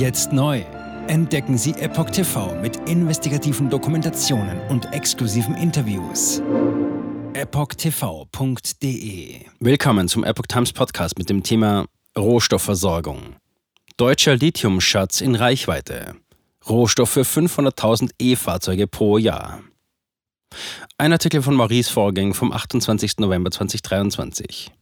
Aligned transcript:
Jetzt 0.00 0.32
neu. 0.32 0.62
Entdecken 1.08 1.58
Sie 1.58 1.72
Epoch 1.72 2.08
TV 2.08 2.54
mit 2.62 2.88
investigativen 2.88 3.68
Dokumentationen 3.68 4.58
und 4.70 4.90
exklusiven 4.94 5.54
Interviews. 5.54 6.40
EpochTV.de 7.34 8.64
Willkommen 9.58 10.08
zum 10.08 10.24
Epoch 10.24 10.46
Times 10.46 10.72
Podcast 10.72 11.18
mit 11.18 11.28
dem 11.28 11.42
Thema 11.42 11.84
Rohstoffversorgung. 12.16 13.36
Deutscher 13.98 14.36
Lithiumschatz 14.36 15.20
in 15.20 15.34
Reichweite. 15.34 16.14
Rohstoff 16.66 17.10
für 17.10 17.24
500.000 17.24 18.12
E-Fahrzeuge 18.18 18.86
pro 18.86 19.18
Jahr. 19.18 19.60
Ein 20.96 21.12
Artikel 21.12 21.42
von 21.42 21.54
Maurice 21.54 21.92
Vorgäng 21.92 22.32
vom 22.32 22.52
28. 22.52 23.18
November 23.18 23.50
2023. 23.50 24.72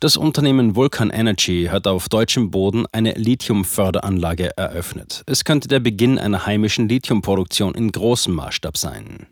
Das 0.00 0.16
Unternehmen 0.16 0.76
Vulcan 0.76 1.10
Energy 1.10 1.68
hat 1.70 1.86
auf 1.86 2.08
deutschem 2.08 2.50
Boden 2.50 2.86
eine 2.90 3.12
Lithiumförderanlage 3.12 4.56
eröffnet. 4.56 5.22
Es 5.26 5.44
könnte 5.44 5.68
der 5.68 5.80
Beginn 5.80 6.18
einer 6.18 6.46
heimischen 6.46 6.88
Lithiumproduktion 6.88 7.74
in 7.74 7.92
großem 7.92 8.34
Maßstab 8.34 8.78
sein. 8.78 9.26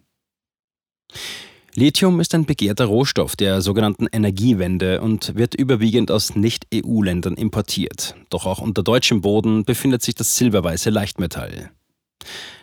Lithium 1.73 2.21
ist 2.21 2.35
ein 2.35 2.45
begehrter 2.45 2.85
Rohstoff 2.85 3.35
der 3.35 3.63
sogenannten 3.63 4.09
Energiewende 4.13 5.01
und 5.01 5.37
wird 5.37 5.55
überwiegend 5.55 6.11
aus 6.11 6.37
Nicht-EU-Ländern 6.37 7.39
importiert. 7.39 8.15
Doch 8.29 8.45
auch 8.45 8.59
unter 8.59 8.83
deutschem 8.83 9.23
Boden 9.23 9.65
befindet 9.65 10.03
sich 10.03 10.17
das 10.17 10.37
silberweiße 10.37 10.91
Leichtmetall. 10.91 11.71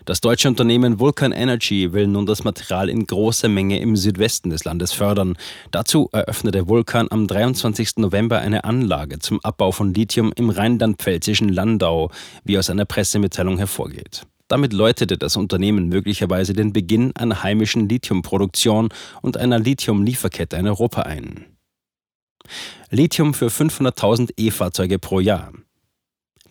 Das 0.05 0.21
deutsche 0.21 0.47
Unternehmen 0.47 0.99
Vulcan 0.99 1.31
Energy 1.31 1.91
will 1.91 2.05
nun 2.05 2.27
das 2.27 2.43
Material 2.43 2.89
in 2.89 3.07
großer 3.07 3.49
Menge 3.49 3.79
im 3.79 3.95
Südwesten 3.95 4.51
des 4.51 4.63
Landes 4.63 4.91
fördern. 4.91 5.35
Dazu 5.71 6.09
eröffnete 6.11 6.67
Vulcan 6.67 7.07
am 7.09 7.27
23. 7.27 7.97
November 7.97 8.39
eine 8.39 8.65
Anlage 8.65 9.17
zum 9.17 9.39
Abbau 9.43 9.71
von 9.71 9.95
Lithium 9.95 10.31
im 10.35 10.51
rheinland-pfälzischen 10.51 11.49
Landau, 11.49 12.11
wie 12.43 12.59
aus 12.59 12.69
einer 12.69 12.85
Pressemitteilung 12.85 13.57
hervorgeht. 13.57 14.27
Damit 14.47 14.73
läutete 14.73 15.17
das 15.17 15.37
Unternehmen 15.37 15.89
möglicherweise 15.89 16.53
den 16.53 16.71
Beginn 16.71 17.15
einer 17.15 17.41
heimischen 17.41 17.89
Lithiumproduktion 17.89 18.89
und 19.23 19.37
einer 19.37 19.57
Lithiumlieferkette 19.57 20.55
in 20.55 20.67
Europa 20.67 21.01
ein. 21.01 21.45
Lithium 22.91 23.33
für 23.33 23.47
500.000 23.47 24.33
E-Fahrzeuge 24.37 24.99
pro 24.99 25.19
Jahr. 25.19 25.51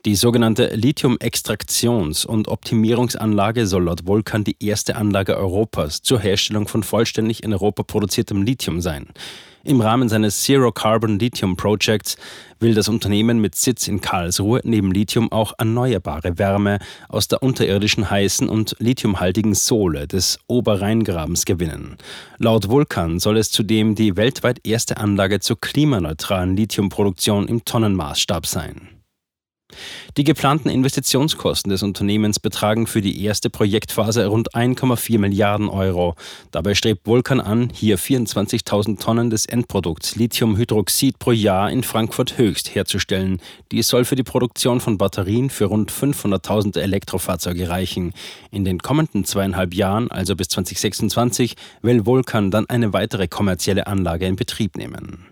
Die 0.06 0.16
sogenannte 0.16 0.74
Lithium-Extraktions- 0.74 2.26
und 2.26 2.48
Optimierungsanlage 2.48 3.66
soll 3.66 3.84
laut 3.84 4.06
Vulkan 4.06 4.44
die 4.44 4.56
erste 4.60 4.96
Anlage 4.96 5.34
Europas 5.34 6.02
zur 6.02 6.20
Herstellung 6.20 6.68
von 6.68 6.82
vollständig 6.82 7.42
in 7.42 7.54
Europa 7.54 7.84
produziertem 7.84 8.42
Lithium 8.42 8.82
sein. 8.82 9.06
Im 9.62 9.80
Rahmen 9.80 10.10
seines 10.10 10.42
Zero 10.42 10.72
Carbon 10.72 11.18
Lithium 11.18 11.56
Projects 11.56 12.18
will 12.60 12.74
das 12.74 12.90
Unternehmen 12.90 13.40
mit 13.40 13.54
Sitz 13.54 13.88
in 13.88 14.02
Karlsruhe 14.02 14.60
neben 14.62 14.92
Lithium 14.92 15.32
auch 15.32 15.54
erneuerbare 15.56 16.36
Wärme 16.36 16.80
aus 17.08 17.28
der 17.28 17.42
unterirdischen 17.42 18.10
heißen 18.10 18.50
und 18.50 18.76
lithiumhaltigen 18.78 19.54
Sohle 19.54 20.06
des 20.06 20.38
Oberrheingrabens 20.48 21.46
gewinnen. 21.46 21.96
Laut 22.36 22.68
Vulkan 22.68 23.20
soll 23.20 23.38
es 23.38 23.50
zudem 23.50 23.94
die 23.94 24.18
weltweit 24.18 24.66
erste 24.66 24.98
Anlage 24.98 25.40
zur 25.40 25.58
klimaneutralen 25.58 26.58
Lithiumproduktion 26.58 27.48
im 27.48 27.64
Tonnenmaßstab 27.64 28.44
sein. 28.44 28.93
Die 30.16 30.24
geplanten 30.24 30.68
Investitionskosten 30.68 31.70
des 31.70 31.82
Unternehmens 31.82 32.40
betragen 32.40 32.86
für 32.86 33.00
die 33.00 33.24
erste 33.24 33.50
Projektphase 33.50 34.26
rund 34.26 34.54
1,4 34.54 35.18
Milliarden 35.18 35.68
Euro. 35.68 36.14
Dabei 36.50 36.74
strebt 36.74 37.06
Vulkan 37.06 37.40
an, 37.40 37.70
hier 37.72 37.98
24.000 37.98 39.00
Tonnen 39.00 39.30
des 39.30 39.46
Endprodukts 39.46 40.16
Lithiumhydroxid 40.16 41.18
pro 41.18 41.32
Jahr 41.32 41.70
in 41.70 41.82
Frankfurt 41.82 42.38
höchst 42.38 42.74
herzustellen. 42.74 43.40
Dies 43.72 43.88
soll 43.88 44.04
für 44.04 44.16
die 44.16 44.22
Produktion 44.22 44.80
von 44.80 44.98
Batterien 44.98 45.50
für 45.50 45.66
rund 45.66 45.90
500.000 45.90 46.78
Elektrofahrzeuge 46.78 47.68
reichen. 47.68 48.12
In 48.50 48.64
den 48.64 48.78
kommenden 48.78 49.24
zweieinhalb 49.24 49.74
Jahren, 49.74 50.10
also 50.10 50.36
bis 50.36 50.48
2026, 50.48 51.56
will 51.82 52.06
Vulkan 52.06 52.50
dann 52.50 52.68
eine 52.68 52.92
weitere 52.92 53.28
kommerzielle 53.28 53.86
Anlage 53.86 54.26
in 54.26 54.36
Betrieb 54.36 54.76
nehmen. 54.76 55.26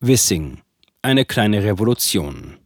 Wissing. 0.00 0.58
Eine 1.02 1.24
kleine 1.24 1.64
Revolution. 1.64 2.61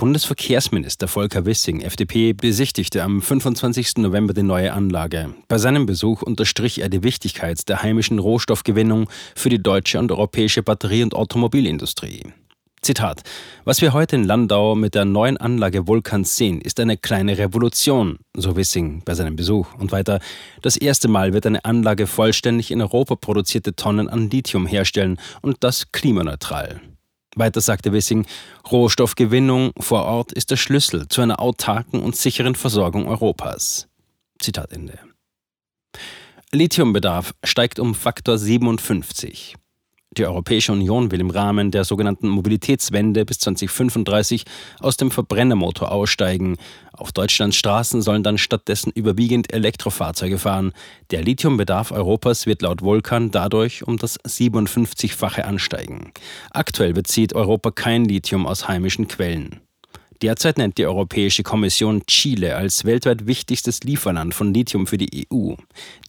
Bundesverkehrsminister 0.00 1.08
Volker 1.08 1.44
Wissing, 1.44 1.82
FDP, 1.82 2.32
besichtigte 2.32 3.02
am 3.02 3.20
25. 3.20 3.98
November 3.98 4.32
die 4.32 4.42
neue 4.42 4.72
Anlage. 4.72 5.34
Bei 5.46 5.58
seinem 5.58 5.84
Besuch 5.84 6.22
unterstrich 6.22 6.80
er 6.80 6.88
die 6.88 7.02
Wichtigkeit 7.02 7.68
der 7.68 7.82
heimischen 7.82 8.18
Rohstoffgewinnung 8.18 9.10
für 9.34 9.50
die 9.50 9.62
deutsche 9.62 9.98
und 9.98 10.10
europäische 10.10 10.62
Batterie- 10.62 11.02
und 11.02 11.14
Automobilindustrie. 11.14 12.22
Zitat: 12.80 13.20
Was 13.64 13.82
wir 13.82 13.92
heute 13.92 14.16
in 14.16 14.24
Landau 14.24 14.74
mit 14.74 14.94
der 14.94 15.04
neuen 15.04 15.36
Anlage 15.36 15.86
Vulkans 15.86 16.34
sehen, 16.34 16.62
ist 16.62 16.80
eine 16.80 16.96
kleine 16.96 17.36
Revolution, 17.36 18.20
so 18.34 18.56
Wissing 18.56 19.02
bei 19.04 19.12
seinem 19.12 19.36
Besuch. 19.36 19.74
Und 19.74 19.92
weiter: 19.92 20.20
Das 20.62 20.78
erste 20.78 21.08
Mal 21.08 21.34
wird 21.34 21.44
eine 21.44 21.66
Anlage 21.66 22.06
vollständig 22.06 22.70
in 22.70 22.80
Europa 22.80 23.16
produzierte 23.16 23.76
Tonnen 23.76 24.08
an 24.08 24.30
Lithium 24.30 24.66
herstellen 24.66 25.20
und 25.42 25.58
das 25.60 25.92
klimaneutral. 25.92 26.80
Weiter 27.36 27.60
sagte 27.60 27.92
Wissing, 27.92 28.26
Rohstoffgewinnung 28.70 29.72
vor 29.78 30.04
Ort 30.04 30.32
ist 30.32 30.50
der 30.50 30.56
Schlüssel 30.56 31.08
zu 31.08 31.20
einer 31.20 31.40
autarken 31.40 32.00
und 32.00 32.16
sicheren 32.16 32.54
Versorgung 32.54 33.06
Europas. 33.06 33.88
Zitat 34.40 34.72
Ende. 34.72 34.98
Lithiumbedarf 36.52 37.34
steigt 37.44 37.78
um 37.78 37.94
Faktor 37.94 38.36
57. 38.36 39.54
Die 40.18 40.26
Europäische 40.26 40.72
Union 40.72 41.12
will 41.12 41.20
im 41.20 41.30
Rahmen 41.30 41.70
der 41.70 41.84
sogenannten 41.84 42.28
Mobilitätswende 42.28 43.24
bis 43.24 43.38
2035 43.38 44.44
aus 44.80 44.96
dem 44.96 45.12
Verbrennermotor 45.12 45.92
aussteigen. 45.92 46.56
Auf 46.92 47.12
Deutschlands 47.12 47.56
Straßen 47.56 48.02
sollen 48.02 48.24
dann 48.24 48.36
stattdessen 48.36 48.90
überwiegend 48.92 49.52
Elektrofahrzeuge 49.52 50.38
fahren. 50.38 50.72
Der 51.12 51.22
Lithiumbedarf 51.22 51.92
Europas 51.92 52.46
wird 52.46 52.62
laut 52.62 52.82
Vulkan 52.82 53.30
dadurch 53.30 53.86
um 53.86 53.98
das 53.98 54.18
57-fache 54.24 55.42
ansteigen. 55.42 56.10
Aktuell 56.50 56.92
bezieht 56.92 57.34
Europa 57.34 57.70
kein 57.70 58.04
Lithium 58.04 58.48
aus 58.48 58.66
heimischen 58.66 59.06
Quellen. 59.06 59.60
Derzeit 60.22 60.58
nennt 60.58 60.76
die 60.76 60.84
Europäische 60.84 61.42
Kommission 61.42 62.04
Chile 62.06 62.54
als 62.54 62.84
weltweit 62.84 63.26
wichtigstes 63.26 63.80
Lieferland 63.84 64.34
von 64.34 64.52
Lithium 64.52 64.86
für 64.86 64.98
die 64.98 65.26
EU. 65.32 65.54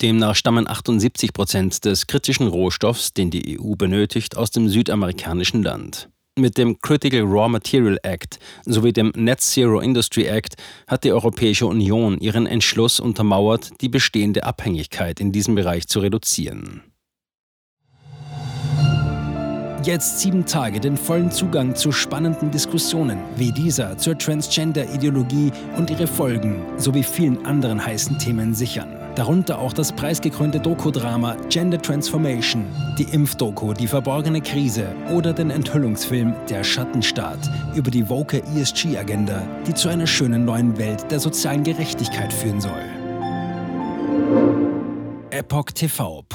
Demnach 0.01 0.35
stammen 0.35 0.67
78 0.67 1.31
Prozent 1.31 1.85
des 1.85 2.07
kritischen 2.07 2.47
Rohstoffs, 2.47 3.13
den 3.13 3.31
die 3.31 3.57
EU 3.57 3.75
benötigt, 3.75 4.35
aus 4.35 4.51
dem 4.51 4.67
südamerikanischen 4.67 5.63
Land. 5.63 6.09
Mit 6.37 6.57
dem 6.57 6.79
Critical 6.79 7.21
Raw 7.21 7.47
Material 7.47 7.97
Act 8.03 8.39
sowie 8.65 8.91
dem 8.91 9.13
Net 9.15 9.39
Zero 9.39 9.79
Industry 9.79 10.25
Act 10.25 10.55
hat 10.87 11.05
die 11.05 11.11
Europäische 11.11 11.65
Union 11.65 12.19
ihren 12.19 12.47
Entschluss 12.47 12.99
untermauert, 12.99 13.69
die 13.79 13.89
bestehende 13.89 14.43
Abhängigkeit 14.43 15.19
in 15.21 15.31
diesem 15.31 15.55
Bereich 15.55 15.87
zu 15.87 15.99
reduzieren. 15.99 16.90
Jetzt 19.83 20.19
sieben 20.19 20.45
Tage 20.45 20.79
den 20.79 20.95
vollen 20.95 21.31
Zugang 21.31 21.73
zu 21.73 21.91
spannenden 21.91 22.51
Diskussionen 22.51 23.17
wie 23.35 23.51
dieser 23.51 23.97
zur 23.97 24.15
Transgender-Ideologie 24.15 25.51
und 25.75 25.89
ihre 25.89 26.05
Folgen 26.05 26.61
sowie 26.77 27.01
vielen 27.01 27.43
anderen 27.47 27.83
heißen 27.83 28.19
Themen 28.19 28.53
sichern. 28.53 28.95
Darunter 29.15 29.57
auch 29.57 29.73
das 29.73 29.91
preisgekrönte 29.91 30.59
Doku-Drama 30.59 31.35
Gender 31.49 31.81
Transformation, 31.81 32.63
die 32.99 33.05
Impfdoku 33.11 33.73
Die 33.73 33.87
verborgene 33.87 34.41
Krise 34.41 34.85
oder 35.11 35.33
den 35.33 35.49
Enthüllungsfilm 35.49 36.35
Der 36.47 36.63
Schattenstaat 36.63 37.39
über 37.75 37.89
die 37.89 38.07
woke 38.07 38.43
ESG-Agenda, 38.55 39.41
die 39.65 39.73
zu 39.73 39.89
einer 39.89 40.05
schönen 40.05 40.45
neuen 40.45 40.77
Welt 40.77 41.09
der 41.09 41.19
sozialen 41.19 41.63
Gerechtigkeit 41.63 42.31
führen 42.31 42.61
soll. 42.61 42.83
EpochTV.de 45.31 46.31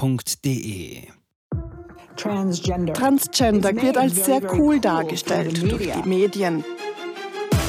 Transgender. 2.17 2.95
Wird 3.83 3.97
als 3.97 4.25
sehr 4.25 4.41
cool 4.55 4.81
dargestellt 4.81 5.63
durch 5.63 5.91
die 5.93 6.09
Medien, 6.09 6.65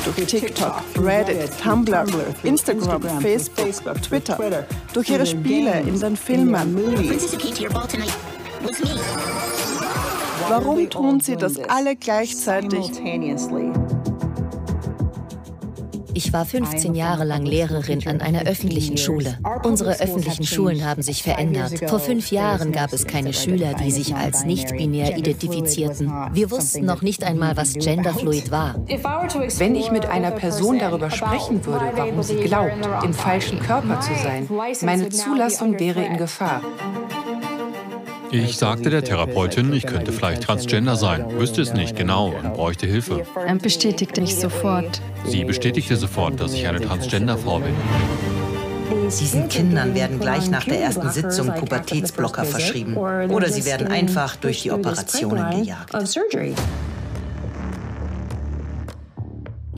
durch 0.06 0.28
TikTok, 0.28 0.82
Reddit, 1.00 1.52
Tumblr, 1.62 2.06
Instagram, 2.44 3.22
Facebook, 3.22 4.02
Twitter, 4.02 4.66
durch 4.94 5.10
ihre 5.10 5.26
Spiele 5.26 5.82
in 5.82 6.00
den 6.00 6.16
Filmen. 6.16 6.78
Warum 10.50 10.90
tun 10.90 11.20
sie 11.20 11.36
das 11.36 11.60
alle 11.68 11.96
gleichzeitig? 11.96 12.92
Ich 16.18 16.34
war 16.34 16.46
15 16.46 16.96
Jahre 16.96 17.26
lang 17.26 17.46
Lehrerin 17.46 18.08
an 18.08 18.22
einer 18.22 18.42
öffentlichen 18.48 18.98
Schule. 18.98 19.38
Unsere 19.62 20.00
öffentlichen 20.02 20.48
Schulen 20.48 20.84
haben 20.84 21.04
sich 21.04 21.22
verändert. 21.22 21.74
Vor 21.88 22.00
fünf 22.00 22.32
Jahren 22.32 22.72
gab 22.72 22.92
es 22.92 23.06
keine 23.06 23.34
Schüler, 23.34 23.76
die 23.76 23.92
sich 23.92 24.16
als 24.16 24.44
nicht-binär 24.44 25.16
identifizierten. 25.16 26.12
Wir 26.34 26.50
wussten 26.50 26.86
noch 26.86 27.04
nicht 27.04 27.24
einmal, 27.24 27.56
was 27.56 27.76
Genderfluid 27.76 28.50
war. 28.50 28.74
Wenn 29.60 29.76
ich 29.76 29.92
mit 29.92 30.08
einer 30.08 30.32
Person 30.32 30.80
darüber 30.80 31.12
sprechen 31.12 31.64
würde, 31.64 31.92
warum 31.94 32.24
sie 32.24 32.38
glaubt, 32.38 32.90
im 33.04 33.14
falschen 33.14 33.60
Körper 33.60 34.00
zu 34.00 34.16
sein, 34.16 34.50
meine 34.82 35.10
Zulassung 35.10 35.80
wäre 35.80 36.04
in 36.04 36.18
Gefahr. 36.18 36.64
Ich 38.32 38.58
sagte 38.58 38.90
der 38.90 39.04
Therapeutin, 39.04 39.74
ich 39.74 39.86
könnte 39.86 40.12
vielleicht 40.12 40.44
transgender 40.44 40.96
sein, 40.96 41.26
wüsste 41.40 41.62
es 41.62 41.74
nicht 41.74 41.96
genau 41.96 42.30
und 42.30 42.54
bräuchte 42.54 42.86
Hilfe. 42.86 43.26
Er 43.46 43.56
bestätigte 43.56 44.22
mich 44.22 44.36
sofort. 44.36 45.02
Sie 45.26 45.44
bestätigte 45.46 45.96
sofort, 45.96 46.40
dass 46.40 46.54
ich 46.54 46.68
eine 46.68 46.82
Transgender-Frau 46.82 47.60
bin. 47.60 47.74
Diesen 49.08 49.48
Kindern 49.48 49.96
werden 49.96 50.20
gleich 50.20 50.50
nach 50.50 50.66
der 50.66 50.82
ersten 50.82 51.10
Sitzung 51.10 51.54
Pubertätsblocker 51.54 52.44
verschrieben 52.44 52.98
oder 52.98 53.50
sie 53.50 53.66
werden 53.66 53.88
einfach 53.88 54.36
durch 54.36 54.64
die 54.64 54.72
Operationen 54.72 55.64
gejagt. 55.64 55.94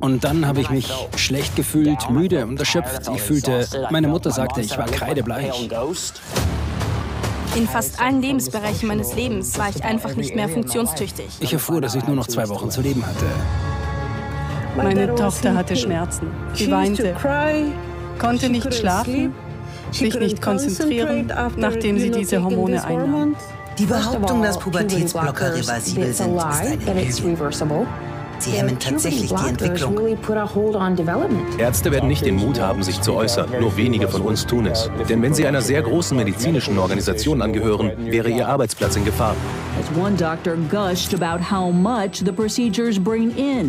Und 0.02 0.24
dann 0.24 0.48
habe 0.48 0.62
ich 0.62 0.70
mich 0.70 0.92
schlecht 1.18 1.56
gefühlt, 1.56 2.10
müde 2.10 2.46
und 2.46 2.60
erschöpft. 2.60 3.10
Ich 3.14 3.22
fühlte, 3.22 3.68
meine 3.92 4.08
Mutter 4.08 4.32
sagte, 4.32 4.62
ich 4.62 4.78
war 4.78 4.86
kreidebleich. 4.86 5.70
In 7.56 7.68
fast 7.68 8.00
allen 8.00 8.22
Lebensbereichen 8.22 8.88
meines 8.88 9.16
Lebens 9.16 9.58
war 9.58 9.70
ich 9.70 9.84
einfach 9.84 10.16
nicht 10.16 10.36
mehr 10.36 10.50
funktionstüchtig. 10.50 11.28
Ich 11.40 11.52
erfuhr, 11.52 11.82
dass 11.82 11.96
ich 11.96 12.06
nur 12.06 12.16
noch 12.16 12.28
zwei 12.28 12.48
Wochen 12.50 12.70
zu 12.70 12.82
leben 12.82 13.04
hatte. 13.06 13.26
Meine 14.78 15.14
Tochter 15.16 15.56
hatte 15.56 15.76
Schmerzen. 15.76 16.28
Sie 16.54 16.72
weinte, 16.72 17.16
konnte 18.20 18.50
nicht 18.50 18.74
schlafen, 18.74 19.34
sich 19.92 20.16
nicht 20.20 20.42
konzentrieren, 20.42 21.34
nachdem 21.58 22.00
sie 22.00 22.12
diese 22.12 22.44
Hormone 22.44 22.84
einnahm. 22.86 23.36
Die 23.78 23.86
Behauptung, 23.86 24.44
dass 24.44 24.60
Pubertätsblocker 24.60 25.56
reversibel 25.56 26.14
sind, 26.14 26.36
ist 26.38 26.50
eine 26.50 26.76
Lüge. 26.76 28.09
Sie 28.40 28.52
hemmen 28.52 28.80
tatsächlich 28.80 29.34
die 29.34 29.50
Entwicklung. 29.50 29.98
Ärzte 31.58 31.92
werden 31.92 32.08
nicht 32.08 32.26
den 32.26 32.36
Mut 32.36 32.60
haben, 32.60 32.84
sich 32.84 33.02
zu 33.02 33.14
äußern. 33.14 33.50
Nur 33.60 33.76
wenige 33.76 34.08
von 34.08 34.22
uns 34.22 34.46
tun 34.46 34.66
es. 34.66 34.90
Denn 35.10 35.22
wenn 35.22 35.34
sie 35.34 35.46
einer 35.46 35.62
sehr 35.62 35.82
großen 35.82 36.16
medizinischen 36.16 36.78
Organisation 36.78 37.42
angehören, 37.42 37.92
wäre 37.98 38.30
ihr 38.30 38.48
Arbeitsplatz 38.48 38.96
in 38.96 39.04
Gefahr. 39.04 39.36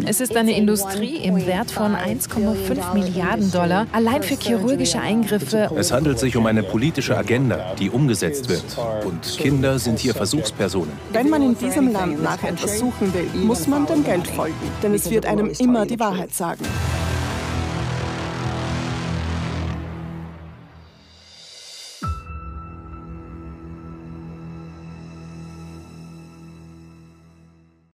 Es 0.06 0.20
ist 0.20 0.36
eine 0.36 0.56
Industrie 0.56 1.16
im 1.16 1.46
Wert 1.46 1.70
von 1.70 1.94
1,5 1.94 2.94
Milliarden 2.94 3.50
Dollar 3.50 3.86
allein 3.92 4.22
für 4.22 4.34
chirurgische 4.34 5.00
Eingriffe. 5.00 5.70
Es 5.76 5.92
handelt 5.92 6.18
sich 6.18 6.36
um 6.36 6.46
eine 6.46 6.62
politische 6.62 7.16
Agenda, 7.16 7.74
die 7.78 7.90
umgesetzt 7.90 8.48
wird. 8.48 8.64
Und 9.04 9.38
Kinder 9.38 9.78
sind 9.78 9.98
hier 9.98 10.14
Versuchspersonen. 10.14 10.92
Wenn 11.12 11.28
man 11.28 11.42
in 11.42 11.56
diesem 11.56 11.92
Land 11.92 12.22
nach 12.22 12.42
etwas 12.42 12.78
suchen 12.78 13.12
will, 13.14 13.28
muss 13.44 13.66
man 13.66 13.86
dem 13.86 14.04
Geld 14.04 14.26
folgen 14.26 14.59
denn 14.82 14.94
es 14.94 15.10
wird 15.10 15.26
einem 15.26 15.50
immer 15.58 15.86
die 15.86 15.98
Wahrheit 15.98 16.34
sagen. 16.34 16.64